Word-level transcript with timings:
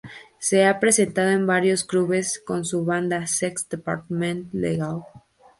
Se 0.39 0.65
ha 0.65 0.79
presentado 0.79 1.29
en 1.29 1.45
varios 1.45 1.83
clubes 1.83 2.39
con 2.43 2.65
su 2.65 2.83
banda 2.85 3.27
"Sex 3.27 3.69
Departament 3.69 4.51
Legal". 4.51 5.03